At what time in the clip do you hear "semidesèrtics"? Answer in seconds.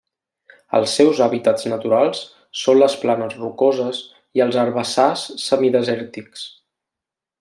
5.45-6.49